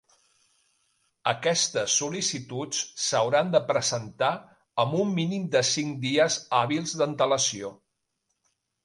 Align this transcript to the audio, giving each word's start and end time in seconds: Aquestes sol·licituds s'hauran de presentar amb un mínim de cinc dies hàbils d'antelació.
Aquestes 1.31 1.97
sol·licituds 1.99 2.79
s'hauran 3.07 3.51
de 3.55 3.61
presentar 3.67 4.31
amb 4.85 4.97
un 5.03 5.13
mínim 5.21 5.45
de 5.57 5.63
cinc 5.73 6.01
dies 6.07 6.39
hàbils 6.61 6.95
d'antelació. 7.03 7.71